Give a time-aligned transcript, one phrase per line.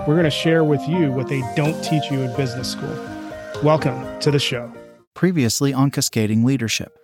[0.00, 2.94] We're going to share with you what they don't teach you in business school.
[3.62, 4.70] Welcome to the show.
[5.14, 6.98] Previously on Cascading Leadership.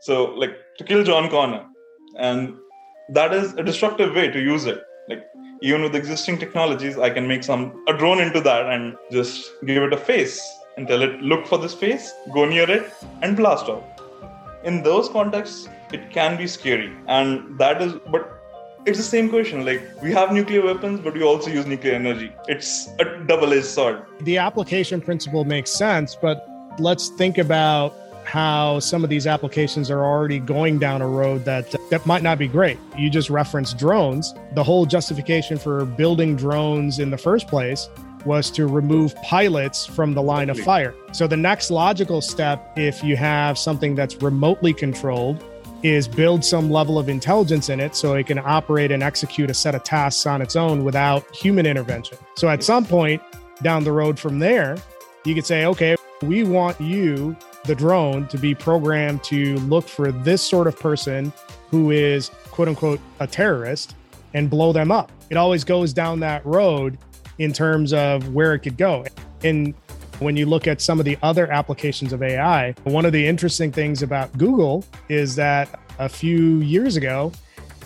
[0.00, 1.66] So, like to kill John Connor,
[2.18, 2.56] and
[3.10, 4.80] that is a destructive way to use it.
[5.06, 5.26] Like
[5.60, 9.82] even with existing technologies, I can make some a drone into that and just give
[9.82, 10.40] it a face
[10.78, 12.90] and tell it look for this face, go near it,
[13.20, 13.84] and blast off.
[14.64, 18.35] In those contexts, it can be scary, and that is but
[18.86, 19.64] it's the same question.
[19.64, 22.32] Like we have nuclear weapons, but we also use nuclear energy.
[22.46, 24.04] It's a double-edged sword.
[24.20, 26.46] The application principle makes sense, but
[26.78, 31.74] let's think about how some of these applications are already going down a road that
[31.90, 32.78] that might not be great.
[32.96, 34.34] You just referenced drones.
[34.54, 37.88] The whole justification for building drones in the first place
[38.24, 40.92] was to remove pilots from the line of fire.
[41.12, 45.44] So the next logical step if you have something that's remotely controlled
[45.82, 49.54] is build some level of intelligence in it so it can operate and execute a
[49.54, 52.18] set of tasks on its own without human intervention.
[52.36, 53.22] So at some point
[53.62, 54.76] down the road from there,
[55.24, 60.12] you could say, okay, we want you, the drone, to be programmed to look for
[60.12, 61.32] this sort of person
[61.70, 63.94] who is quote unquote a terrorist
[64.34, 65.10] and blow them up.
[65.30, 66.98] It always goes down that road
[67.38, 69.04] in terms of where it could go.
[69.42, 69.74] And
[70.18, 73.70] when you look at some of the other applications of AI, one of the interesting
[73.70, 77.32] things about Google is that a few years ago,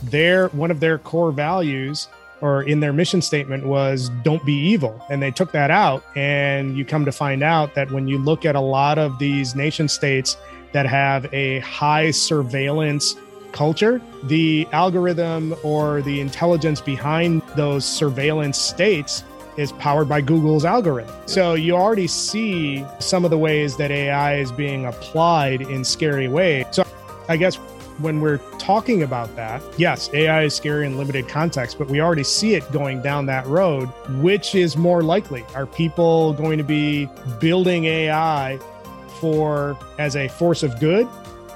[0.05, 2.09] their one of their core values
[2.41, 5.05] or in their mission statement was don't be evil.
[5.11, 8.44] And they took that out and you come to find out that when you look
[8.44, 10.37] at a lot of these nation states
[10.72, 13.17] that have a high surveillance
[13.53, 19.25] culture the algorithm or the intelligence behind those surveillance states
[19.60, 21.15] is powered by Google's algorithm.
[21.26, 26.28] So you already see some of the ways that AI is being applied in scary
[26.28, 26.66] ways.
[26.71, 26.84] So
[27.28, 27.56] I guess
[27.99, 32.25] when we're talking about that, yes, AI is scary in limited context, but we already
[32.25, 33.87] see it going down that road.
[34.22, 35.44] Which is more likely?
[35.54, 38.59] Are people going to be building AI
[39.20, 41.06] for as a force of good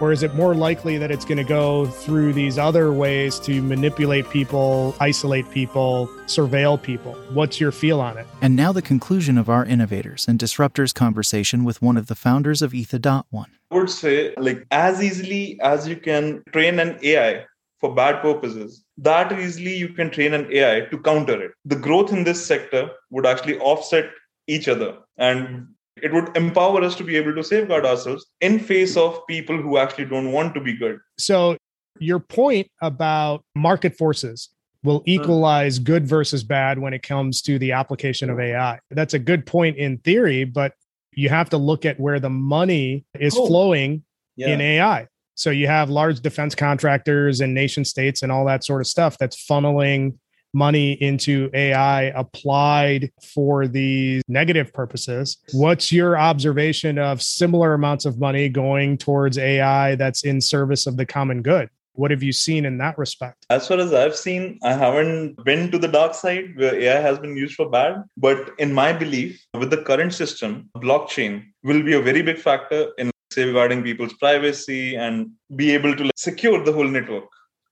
[0.01, 3.63] or is it more likely that it's going to go through these other ways to
[3.63, 7.15] manipulate people, isolate people, surveil people?
[7.33, 8.27] What's your feel on it?
[8.43, 12.63] And now the conclusion of our innovators and disruptors conversation with one of the founders
[12.63, 13.51] of Etha.one.
[13.71, 17.45] I would say, like, as easily as you can train an AI
[17.81, 21.53] for bad purposes, that easily you can train an AI to counter it.
[21.65, 24.11] The growth in this sector would actually offset
[24.47, 24.99] each other.
[25.19, 25.69] And
[26.05, 29.79] it would empower us to be able to safeguard ourselves in face of people who
[29.79, 31.57] actually don't want to be good so
[31.99, 34.51] your point about market forces
[34.83, 35.11] will hmm.
[35.11, 39.47] equalize good versus bad when it comes to the application of ai that's a good
[39.47, 40.75] point in theory but
[41.13, 43.47] you have to look at where the money is oh.
[43.47, 44.05] flowing
[44.37, 44.49] yeah.
[44.49, 48.81] in ai so you have large defense contractors and nation states and all that sort
[48.81, 50.17] of stuff that's funneling
[50.55, 55.39] money into AI applied for these negative purposes.
[55.53, 60.97] What's your observation of similar amounts of money going towards AI that's in service of
[60.97, 61.69] the common good?
[61.97, 63.47] What have you seen in that respect?
[63.51, 67.21] As far as I've seen, I haven't been to the dark side where AI has
[67.21, 68.03] been used for bad.
[68.17, 72.89] But in my belief, with the current system, blockchain will be a very big factor
[72.99, 77.25] in safeguarding people's privacy and be able to secure the whole network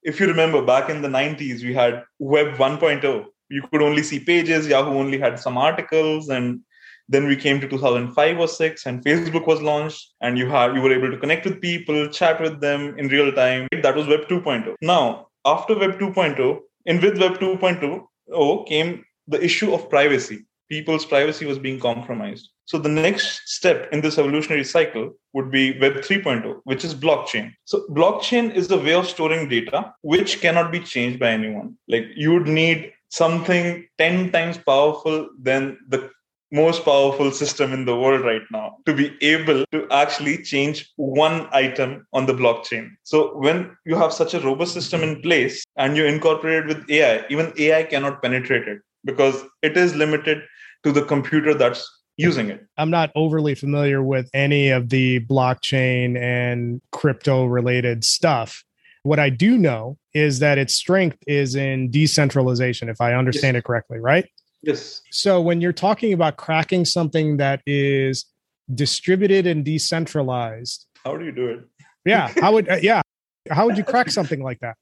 [0.02, 4.18] if you remember back in the 90s we had web 1.0 you could only see
[4.18, 4.66] pages.
[4.66, 6.60] Yahoo only had some articles and
[7.08, 10.80] then we came to 2005 or 6 and facebook was launched and you had you
[10.80, 13.68] were able to connect with people chat with them in real time.
[13.82, 19.72] That was web 2.0 now after web 2.0 and with web 2.0 came the issue
[19.74, 25.12] of privacy people's privacy was being compromised so the next step in this evolutionary cycle
[25.34, 27.52] would be Web 3.0, which is blockchain.
[27.64, 31.76] So blockchain is a way of storing data which cannot be changed by anyone.
[31.88, 36.10] Like you would need something 10 times powerful than the
[36.50, 41.48] most powerful system in the world right now to be able to actually change one
[41.52, 42.90] item on the blockchain.
[43.02, 46.90] So when you have such a robust system in place and you incorporate it with
[46.90, 50.42] AI, even AI cannot penetrate it because it is limited
[50.84, 52.66] to the computer that's using it.
[52.76, 58.64] I'm not overly familiar with any of the blockchain and crypto related stuff.
[59.02, 63.60] What I do know is that its strength is in decentralization, if I understand yes.
[63.60, 64.28] it correctly, right?
[64.62, 65.02] Yes.
[65.10, 68.26] So when you're talking about cracking something that is
[68.72, 71.60] distributed and decentralized, how do you do it?
[72.04, 73.02] Yeah, how would uh, yeah,
[73.50, 74.76] how would you crack something like that?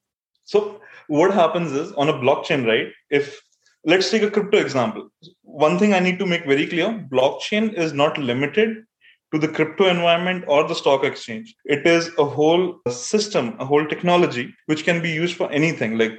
[0.44, 2.88] So what happens is on a blockchain, right?
[3.08, 3.40] If
[3.84, 5.10] let's take a crypto example.
[5.52, 8.84] One thing I need to make very clear: blockchain is not limited
[9.32, 11.54] to the crypto environment or the stock exchange.
[11.64, 15.98] It is a whole system, a whole technology which can be used for anything.
[15.98, 16.12] Like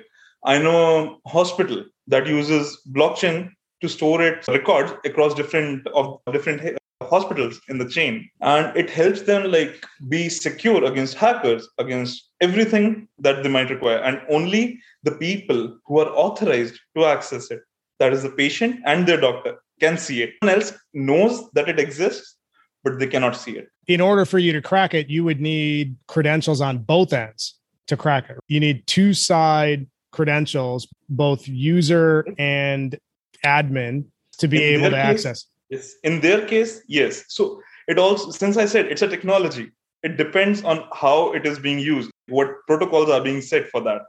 [0.44, 3.52] I know a hospital that uses blockchain
[3.82, 9.22] to store its records across different of different hospitals in the chain and it helps
[9.24, 15.12] them like be secure against hackers against everything that they might require and only the
[15.14, 17.62] people who are authorized to access it
[18.02, 20.34] that is the patient and their doctor can see it.
[20.42, 22.36] No one else knows that it exists
[22.84, 23.68] but they cannot see it.
[23.88, 27.98] In order for you to crack it you would need credentials on both ends to
[27.98, 28.38] crack it.
[28.48, 32.98] You need two side credentials both user and
[33.46, 34.06] admin
[34.40, 35.46] to be in able to case, access.
[35.70, 35.94] yes.
[36.04, 37.26] In their case yes.
[37.30, 39.72] So it also since i said it's a technology
[40.04, 44.02] it depends on how it is being used what protocols are being set for that.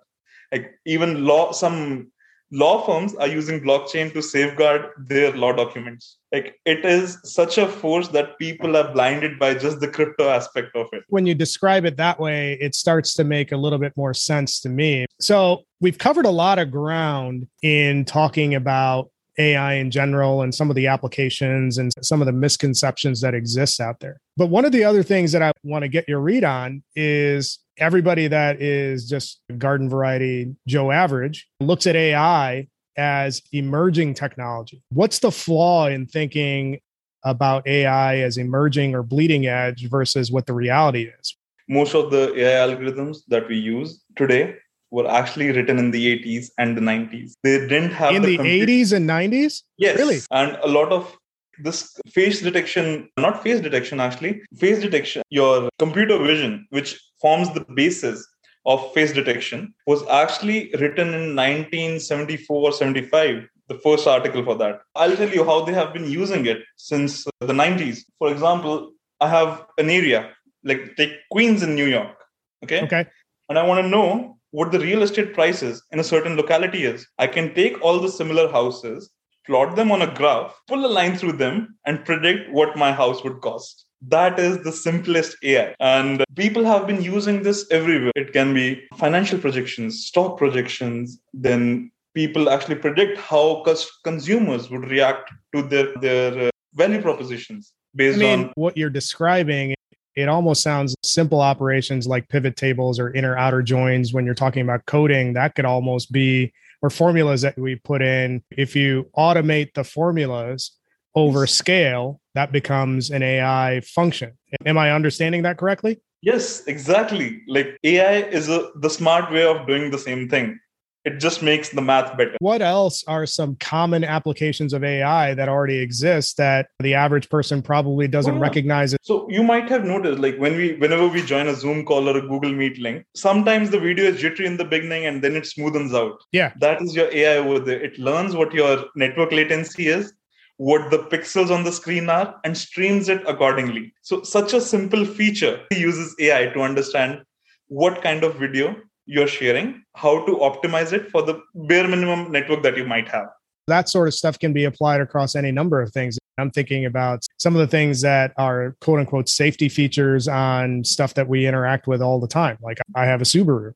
[0.52, 2.11] Like even law some
[2.52, 6.18] law firms are using blockchain to safeguard their law documents.
[6.30, 10.76] Like it is such a force that people are blinded by just the crypto aspect
[10.76, 11.02] of it.
[11.08, 14.60] When you describe it that way it starts to make a little bit more sense
[14.60, 15.06] to me.
[15.18, 19.08] So we've covered a lot of ground in talking about
[19.38, 23.80] AI in general and some of the applications and some of the misconceptions that exist
[23.80, 24.20] out there.
[24.36, 27.58] But one of the other things that I want to get your read on is
[27.78, 34.82] everybody that is just garden variety Joe average looks at AI as emerging technology.
[34.90, 36.80] What's the flaw in thinking
[37.24, 41.36] about AI as emerging or bleeding edge versus what the reality is?
[41.68, 44.56] Most of the AI algorithms that we use today
[44.90, 47.32] were actually written in the 80s and the 90s.
[47.42, 49.62] They didn't have in the, the 80s and 90s.
[49.78, 51.16] Yes, really, and a lot of
[51.62, 57.64] this face detection, not face detection actually, face detection, your computer vision, which forms the
[57.74, 58.26] basis
[58.66, 64.80] of face detection, was actually written in 1974 75 the first article for that.
[64.94, 68.00] I'll tell you how they have been using it since the 90s.
[68.18, 70.30] For example, I have an area
[70.64, 72.16] like take Queens in New York.
[72.64, 72.82] Okay.
[72.82, 73.06] Okay.
[73.48, 77.06] And I want to know what the real estate prices in a certain locality is.
[77.18, 79.10] I can take all the similar houses,
[79.46, 83.24] plot them on a graph, pull a line through them, and predict what my house
[83.24, 83.86] would cost.
[84.08, 85.74] That is the simplest AI.
[85.78, 88.12] And people have been using this everywhere.
[88.16, 93.64] It can be financial projections, stock projections, then people actually predict how
[94.04, 98.90] consumers would react to their, their uh, value propositions based I mean, on what you're
[98.90, 99.74] describing
[100.14, 104.62] it almost sounds simple operations like pivot tables or inner outer joins when you're talking
[104.62, 106.52] about coding that could almost be
[106.82, 110.72] or formulas that we put in if you automate the formulas
[111.14, 114.32] over scale that becomes an ai function
[114.66, 119.66] am i understanding that correctly yes exactly like ai is a, the smart way of
[119.66, 120.58] doing the same thing
[121.04, 122.36] it just makes the math better.
[122.38, 127.60] What else are some common applications of AI that already exist that the average person
[127.60, 128.42] probably doesn't oh, yeah.
[128.42, 129.00] recognize it?
[129.02, 132.16] So you might have noticed like when we whenever we join a Zoom call or
[132.16, 135.44] a Google Meet link, sometimes the video is jittery in the beginning and then it
[135.44, 136.22] smoothens out.
[136.30, 136.52] Yeah.
[136.60, 137.80] That is your AI over there.
[137.80, 140.12] It learns what your network latency is,
[140.56, 143.92] what the pixels on the screen are and streams it accordingly.
[144.02, 147.22] So such a simple feature uses AI to understand
[147.68, 152.62] what kind of video you're sharing, how to optimize it for the bare minimum network
[152.62, 153.28] that you might have.
[153.66, 156.18] That sort of stuff can be applied across any number of things.
[156.38, 161.14] I'm thinking about some of the things that are quote unquote safety features on stuff
[161.14, 162.58] that we interact with all the time.
[162.60, 163.72] Like I have a Subaru,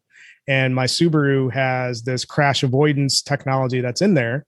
[0.49, 4.47] and my Subaru has this crash avoidance technology that's in there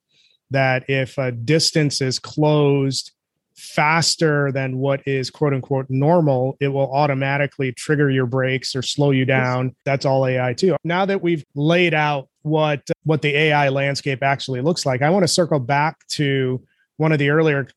[0.50, 3.12] that if a distance is closed
[3.58, 9.10] faster than what is quote unquote normal, it will automatically trigger your brakes or slow
[9.10, 9.74] you down.
[9.84, 10.76] That's all AI too.
[10.84, 15.24] Now that we've laid out what what the AI landscape actually looks like, I want
[15.24, 16.62] to circle back to
[16.98, 17.68] one of the earlier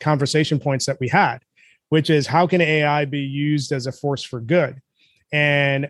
[0.00, 1.38] conversation points that we had,
[1.88, 4.80] which is how can AI be used as a force for good?
[5.32, 5.88] And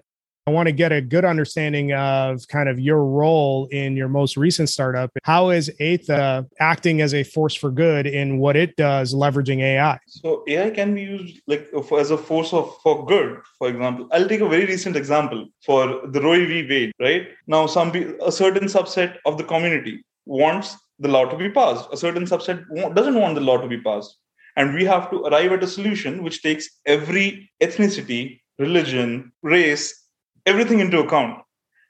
[0.48, 4.38] I want to get a good understanding of kind of your role in your most
[4.38, 5.10] recent startup.
[5.24, 9.98] How is Etha acting as a force for good in what it does, leveraging AI?
[10.06, 13.40] So AI can be used like as a force of for good.
[13.58, 16.66] For example, I'll take a very recent example for the Roe v.
[16.66, 16.92] Wade.
[16.98, 17.90] Right now, some
[18.22, 21.92] a certain subset of the community wants the law to be passed.
[21.92, 22.64] A certain subset
[22.94, 24.16] doesn't want the law to be passed,
[24.56, 30.07] and we have to arrive at a solution which takes every ethnicity, religion, race
[30.48, 31.42] everything into account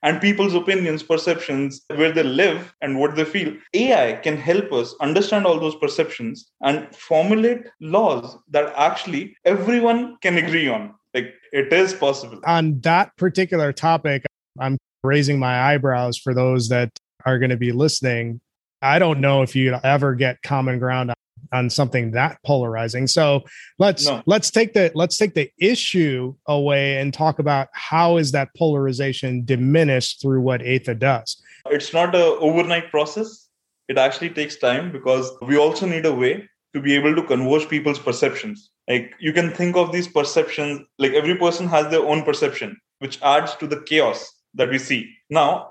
[0.03, 3.53] and people's opinions, perceptions, where they live and what they feel.
[3.75, 10.39] AI can help us understand all those perceptions and formulate laws that actually everyone can
[10.39, 10.95] agree on.
[11.15, 12.41] Like it is possible.
[12.45, 14.25] On that particular topic,
[14.61, 16.91] I'm raising my eyebrows for those that
[17.25, 18.41] are going to be listening.
[18.83, 21.13] I don't know if you ever get common ground
[21.53, 23.07] on something that polarizing.
[23.07, 23.45] So
[23.79, 24.23] let's no.
[24.27, 29.45] let's take the let's take the issue away and talk about how is that polarization
[29.45, 31.41] diminished through what Etha does.
[31.67, 33.49] It's not a overnight process.
[33.89, 37.69] It actually takes time because we also need a way to be able to converge
[37.69, 38.71] people's perceptions.
[38.89, 43.21] Like you can think of these perceptions like every person has their own perception, which
[43.23, 45.11] adds to the chaos that we see.
[45.31, 45.71] Now,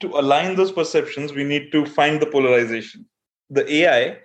[0.00, 3.06] to align those perceptions, we need to find the polarization.
[3.50, 4.18] The AI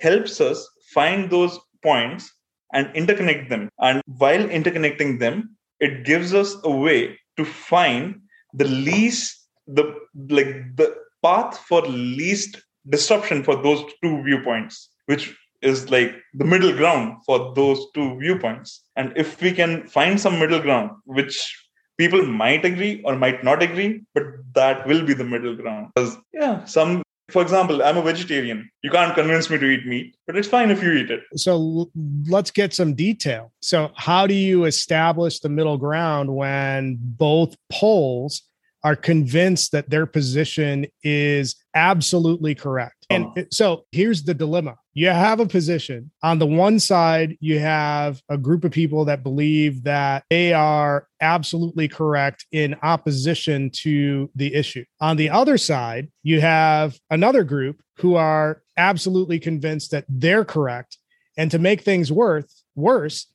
[0.00, 2.30] helps us find those points
[2.72, 3.68] and interconnect them.
[3.78, 8.20] And while interconnecting them, it gives us a way to find
[8.52, 9.94] the least, the
[10.28, 16.74] like the path for least disruption for those two viewpoints, which is like the middle
[16.74, 18.82] ground for those two viewpoints.
[18.96, 21.56] And if we can find some middle ground, which
[21.98, 25.88] people might agree or might not agree, but that will be the middle ground.
[25.94, 28.70] Because yeah, some for example, I'm a vegetarian.
[28.82, 31.20] You can't convince me to eat meat, but it's fine if you eat it.
[31.36, 31.90] So
[32.28, 33.52] let's get some detail.
[33.60, 38.42] So, how do you establish the middle ground when both poles
[38.82, 42.99] are convinced that their position is absolutely correct?
[43.10, 43.42] And uh-huh.
[43.50, 46.10] so here's the dilemma you have a position.
[46.22, 51.06] On the one side, you have a group of people that believe that they are
[51.20, 54.84] absolutely correct in opposition to the issue.
[55.00, 60.98] On the other side, you have another group who are absolutely convinced that they're correct.
[61.36, 63.26] And to make things worth worse,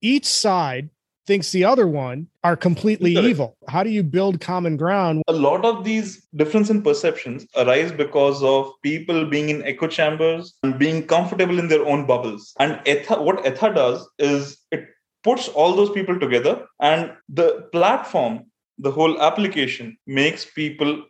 [0.00, 0.90] each side
[1.28, 3.28] thinks the other one are completely Correct.
[3.28, 3.56] evil.
[3.68, 5.22] How do you build common ground?
[5.28, 10.54] A lot of these difference in perceptions arise because of people being in echo chambers
[10.62, 12.54] and being comfortable in their own bubbles.
[12.58, 14.88] And Etha, what Etha does is it
[15.22, 18.44] puts all those people together and the platform,
[18.78, 21.04] the whole application makes people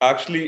[0.00, 0.46] actually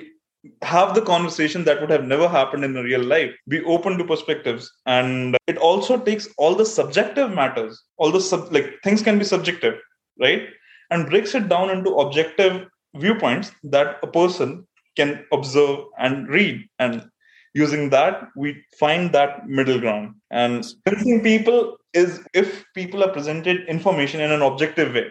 [0.62, 4.70] have the conversation that would have never happened in real life be open to perspectives.
[4.86, 9.24] And it also takes all the subjective matters all the sub like things can be
[9.24, 9.74] subjective
[10.18, 10.48] right?
[10.90, 16.66] And breaks it down into objective viewpoints that a person can observe and read.
[16.78, 17.08] And
[17.54, 20.14] using that we find that middle ground.
[20.30, 25.10] And convincing people is if people are presented information in an objective way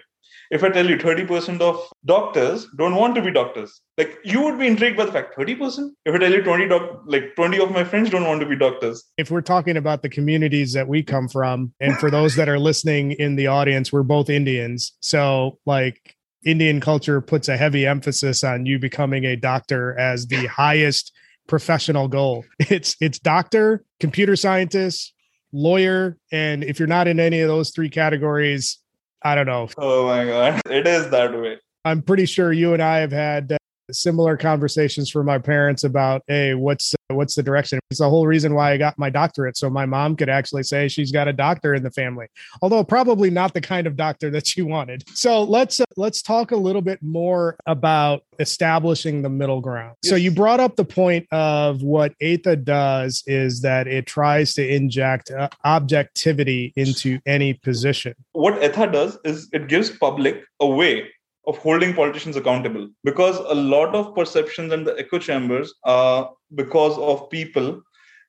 [0.52, 4.60] if I tell you 30% of doctors don't want to be doctors, like you would
[4.60, 5.90] be intrigued by the fact 30%.
[6.06, 8.56] If I tell you 20 doc, like 20 of my friends don't want to be
[8.56, 9.04] doctors.
[9.18, 12.60] If we're talking about the communities that we come from, and for those that are
[12.60, 14.94] listening in the audience, we're both Indians.
[15.00, 20.46] So like Indian culture puts a heavy emphasis on you becoming a doctor as the
[20.46, 21.12] highest
[21.48, 22.46] professional goal.
[22.60, 25.14] It's it's doctor, computer scientist,
[25.52, 28.80] lawyer, and if you're not in any of those three categories,
[29.26, 29.68] I don't know.
[29.80, 30.62] Oh my God.
[30.70, 31.58] It is that way.
[31.84, 33.58] I'm pretty sure you and I have had uh,
[33.92, 37.80] similar conversations for my parents about, hey, what's what's the direction?
[37.92, 40.88] It's the whole reason why I got my doctorate, so my mom could actually say
[40.88, 42.28] she's got a doctor in the family,
[42.62, 45.04] although probably not the kind of doctor that she wanted.
[45.14, 49.96] So let's uh, let's talk a little bit more about establishing the middle ground.
[50.04, 50.10] Yes.
[50.10, 54.68] So you brought up the point of what Etha does is that it tries to
[54.68, 58.14] inject uh, objectivity into any position.
[58.34, 61.10] What Etha does is it gives public a way
[61.48, 62.90] of holding politicians accountable.
[63.04, 67.82] Because a lot of perceptions and the echo chambers are because of people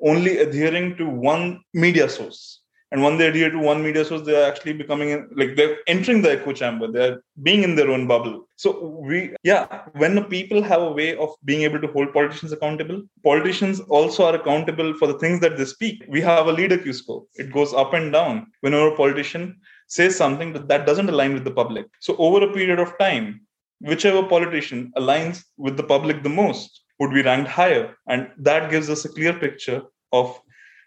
[0.03, 2.61] only adhering to one media source.
[2.93, 6.33] And when they adhere to one media source they're actually becoming like they're entering the
[6.33, 6.87] echo chamber.
[6.87, 8.49] They're being in their own bubble.
[8.55, 13.03] So we yeah when people have a way of being able to hold politicians accountable
[13.25, 16.05] politicians also are accountable for the things that they speak.
[16.09, 17.25] We have a leader q score.
[17.35, 18.47] It goes up and down.
[18.61, 21.87] Whenever a politician says something that, that doesn't align with the public.
[22.01, 23.43] So, over a period of time,
[23.81, 27.95] whichever politician aligns with the public the most would be ranked higher.
[28.09, 30.41] And that gives us a clear picture of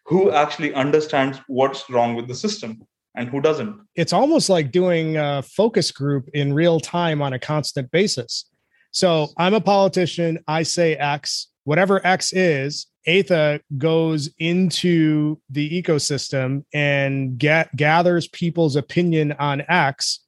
[0.05, 2.81] who actually understands what's wrong with the system
[3.15, 3.79] and who doesn't.
[3.95, 8.45] It's almost like doing a focus group in real time on a constant basis.
[8.91, 16.63] So I'm a politician, I say X, whatever X is, Etha goes into the ecosystem
[16.73, 20.19] and get, gathers people's opinion on X.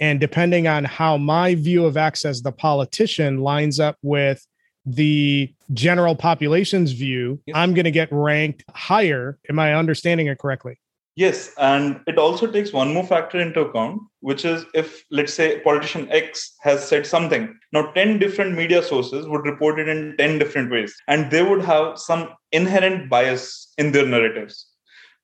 [0.00, 4.46] And depending on how my view of X as the politician lines up with
[4.84, 9.38] the general population's view, I'm going to get ranked higher.
[9.48, 10.78] Am I understanding it correctly?
[11.14, 15.60] Yes, and it also takes one more factor into account, which is if, let's say,
[15.60, 17.54] politician X has said something.
[17.72, 21.62] Now, 10 different media sources would report it in 10 different ways, and they would
[21.62, 24.68] have some inherent bias in their narratives.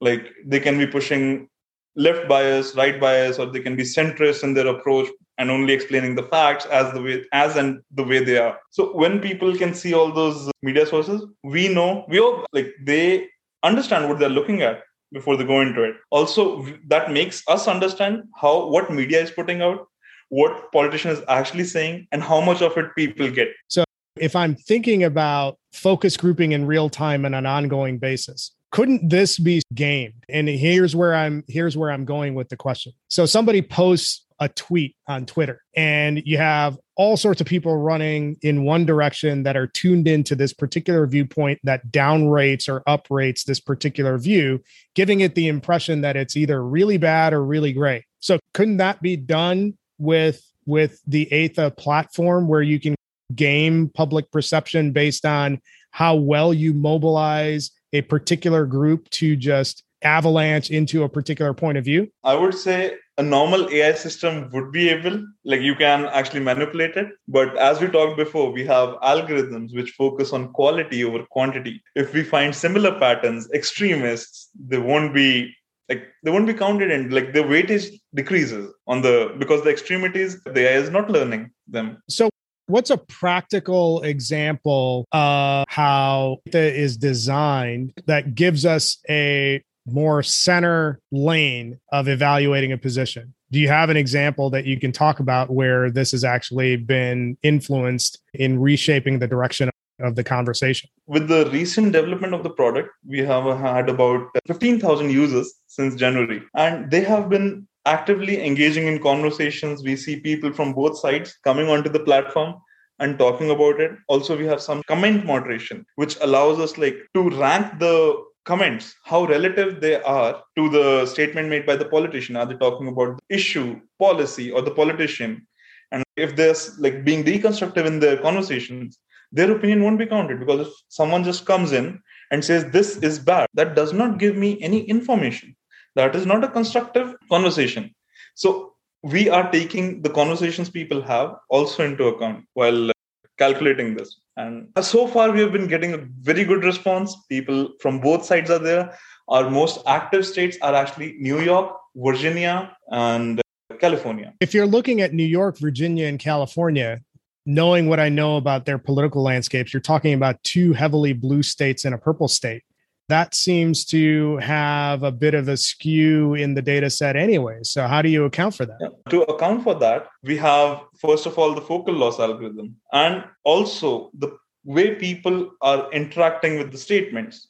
[0.03, 1.49] Like they can be pushing
[1.97, 6.15] left bias, right bias, or they can be centrist in their approach and only explaining
[6.17, 8.59] the facts as the way as and the way they are.
[8.71, 13.29] So when people can see all those media sources, we know we all like they
[13.63, 15.97] understand what they're looking at before they go into it.
[16.11, 19.87] Also, that makes us understand how what media is putting out,
[20.29, 23.49] what politician is actually saying, and how much of it people get.
[23.69, 23.85] So
[24.17, 29.39] if I'm thinking about focus grouping in real time on an ongoing basis, couldn't this
[29.39, 30.25] be gamed?
[30.29, 32.93] And here's where I'm here's where I'm going with the question.
[33.09, 38.37] So somebody posts a tweet on Twitter and you have all sorts of people running
[38.43, 43.61] in one direction that are tuned into this particular viewpoint that downrates or uprates this
[43.61, 44.61] particular view,
[44.95, 48.03] giving it the impression that it's either really bad or really great.
[48.21, 52.95] So couldn't that be done with with the Etha platform where you can
[53.35, 55.61] game public perception based on
[55.93, 61.85] how well you mobilize a particular group to just avalanche into a particular point of
[61.85, 62.09] view?
[62.25, 66.97] I would say a normal AI system would be able, like you can actually manipulate
[66.97, 67.09] it.
[67.27, 71.83] But as we talked before, we have algorithms which focus on quality over quantity.
[71.95, 75.55] If we find similar patterns, extremists, they won't be
[75.89, 80.41] like they won't be counted in like the weightage decreases on the because the extremities
[80.45, 82.03] the AI is not learning them.
[82.09, 82.29] So
[82.69, 91.79] What's a practical example of how is designed that gives us a more center lane
[91.93, 93.35] of evaluating a position?
[93.51, 97.39] Do you have an example that you can talk about where this has actually been
[97.43, 100.91] influenced in reshaping the direction of the conversation?
[101.07, 106.43] With the recent development of the product, we have had about 15,000 users since January,
[106.55, 109.83] and they have been actively engaging in conversations.
[109.83, 112.57] We see people from both sides coming onto the platform
[112.99, 113.93] and talking about it.
[114.09, 119.25] Also, we have some comment moderation, which allows us like to rank the comments, how
[119.27, 122.35] relative they are to the statement made by the politician.
[122.35, 125.47] Are they talking about the issue, policy, or the politician?
[125.93, 128.99] And if there's like being deconstructive in their conversations,
[129.31, 133.19] their opinion won't be counted because if someone just comes in and says this is
[133.19, 135.55] bad, that does not give me any information.
[135.95, 137.95] That is not a constructive conversation.
[138.35, 138.73] So
[139.03, 142.93] we are taking the conversations people have also into account while
[143.39, 144.21] calculating this.
[144.37, 147.17] And so far, we have been getting a very good response.
[147.29, 148.97] People from both sides are there.
[149.29, 154.33] Our most active states are actually New York, Virginia, and uh, California.
[154.41, 157.01] If you're looking at New York, Virginia, and California,
[157.45, 161.85] knowing what I know about their political landscapes, you're talking about two heavily blue states
[161.85, 162.63] and a purple state
[163.09, 167.59] that seems to have a bit of a skew in the data set anyway.
[167.63, 168.79] So, how do you account for that?
[168.81, 168.89] Yeah.
[169.11, 174.11] To account for that, we have, first of all, the focal loss algorithm and also
[174.19, 177.49] the way people are interacting with the statements.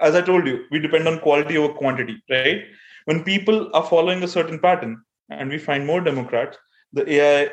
[0.00, 2.62] As I told you, we depend on quality over quantity, right?
[3.04, 6.56] When people are following a certain pattern and we find more Democrats,
[6.92, 7.50] the AI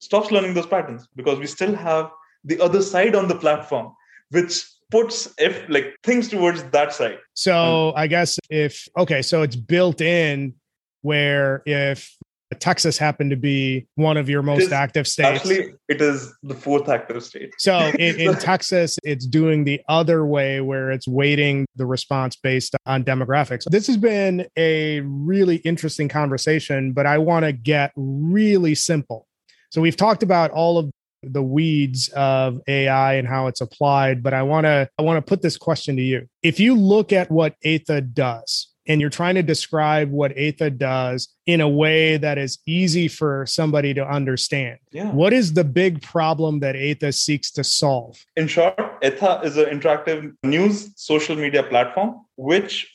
[0.00, 2.10] stops learning those patterns because we still have
[2.44, 3.94] the other side on the platform,
[4.30, 7.18] which puts if like things towards that side.
[7.34, 7.98] So hmm.
[7.98, 10.54] I guess if okay, so it's built in
[11.00, 12.16] where if
[12.60, 15.40] Texas happened to be one of your most active states.
[15.40, 17.50] Actually, it is the fourth active state.
[17.58, 22.76] So in, in, Texas, it's doing the other way where it's weighting the response based
[22.84, 23.64] on demographics.
[23.70, 29.26] This has been a really interesting conversation, but I want to get really simple.
[29.70, 30.90] So we've talked about all of
[31.22, 35.28] the weeds of AI and how it's applied, but I want to I want to
[35.28, 36.28] put this question to you.
[36.42, 41.28] If you look at what Etha does and you're trying to describe what Etha does
[41.46, 44.78] in a way that is easy for somebody to understand.
[44.90, 45.10] Yeah.
[45.12, 48.24] What is the big problem that Etha seeks to solve?
[48.36, 52.90] In short, Etha is an interactive news social media platform which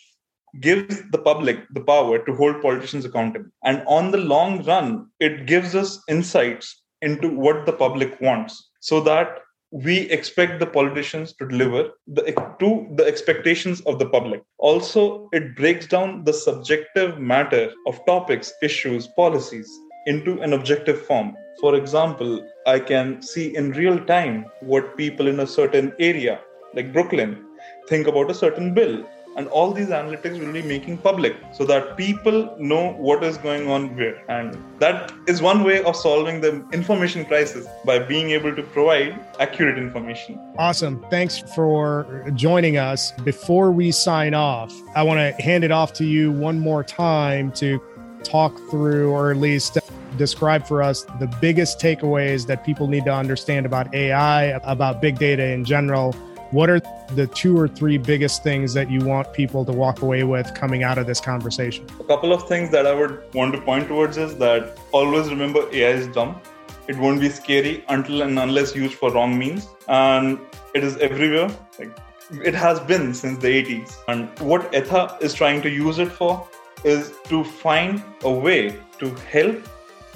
[0.60, 3.50] gives the public the power to hold politicians accountable.
[3.64, 9.00] And on the long run, it gives us insights into what the public wants so
[9.02, 9.40] that
[9.72, 12.22] we expect the politicians to deliver the,
[12.60, 14.42] to the expectations of the public.
[14.60, 19.70] Also, it breaks down the subjective matter of topics, issues, policies
[20.06, 21.36] into an objective form.
[21.60, 26.40] For example, I can see in real time what people in a certain area,
[26.74, 27.44] like Brooklyn,
[27.90, 29.06] think about a certain bill
[29.38, 33.70] and all these analytics will be making public so that people know what is going
[33.70, 34.24] on where.
[34.30, 39.20] And that is one way of solving the information crisis by being able to provide
[39.40, 40.40] accurate information.
[40.58, 41.06] Awesome.
[41.10, 43.12] Thanks for joining us.
[43.24, 47.52] Before we sign off i want to hand it off to you one more time
[47.52, 47.82] to
[48.24, 49.78] talk through or at least
[50.18, 55.20] describe for us the biggest takeaways that people need to understand about ai about big
[55.20, 56.16] data in general
[56.52, 56.80] what are
[57.14, 60.84] the two or three biggest things that you want people to walk away with coming
[60.84, 61.86] out of this conversation?
[62.00, 65.68] A couple of things that I would want to point towards is that always remember
[65.74, 66.40] AI is dumb.
[66.88, 69.68] It won't be scary until and unless used for wrong means.
[69.90, 70.40] And
[70.74, 71.50] it is everywhere.
[71.78, 71.98] Like
[72.32, 73.98] it has been since the 80s.
[74.08, 76.48] And what Etha is trying to use it for
[76.86, 79.58] is to find a way to help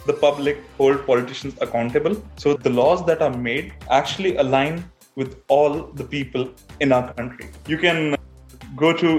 [0.05, 2.15] the public hold politicians accountable.
[2.37, 4.89] So the laws that are made actually align
[5.21, 7.47] with all the people in our country.
[7.67, 8.15] You can
[8.75, 9.09] go to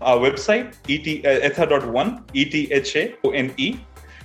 [0.00, 3.68] our website, uh, etha.one, E-T-H-A-O-N-E,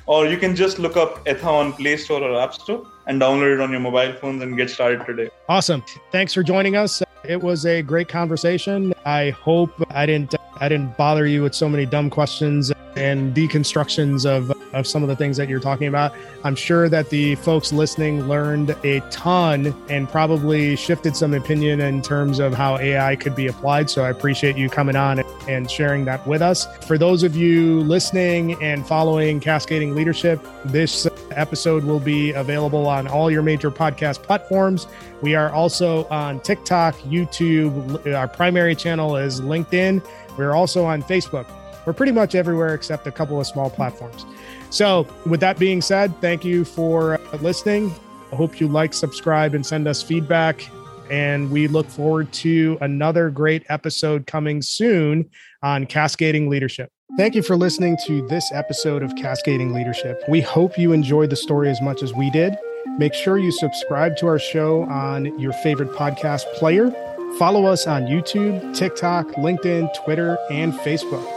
[0.08, 3.56] or you can just look up Etha on Play Store or App Store and download
[3.56, 5.30] it on your mobile phones and get started today.
[5.50, 5.84] Awesome.
[6.12, 7.04] Thanks for joining us.
[7.24, 8.94] It was a great conversation.
[9.06, 14.26] I hope I didn't I didn't bother you with so many dumb questions and deconstructions
[14.26, 16.14] of, of some of the things that you're talking about.
[16.44, 22.02] I'm sure that the folks listening learned a ton and probably shifted some opinion in
[22.02, 23.90] terms of how AI could be applied.
[23.90, 26.68] So I appreciate you coming on and sharing that with us.
[26.86, 33.08] For those of you listening and following Cascading Leadership, this episode will be available on
[33.08, 34.88] all your major podcast platforms.
[35.22, 38.14] We are also on TikTok, YouTube.
[38.14, 40.06] Our primary channel is LinkedIn.
[40.38, 41.48] We're also on Facebook.
[41.86, 44.26] We're pretty much everywhere except a couple of small platforms.
[44.70, 47.94] So, with that being said, thank you for uh, listening.
[48.32, 50.70] I hope you like, subscribe, and send us feedback.
[51.10, 55.30] And we look forward to another great episode coming soon
[55.64, 56.92] on Cascading Leadership.
[57.16, 60.22] Thank you for listening to this episode of Cascading Leadership.
[60.28, 62.58] We hope you enjoyed the story as much as we did.
[62.98, 66.92] Make sure you subscribe to our show on your favorite podcast player.
[67.40, 71.37] Follow us on YouTube, TikTok, LinkedIn, Twitter, and Facebook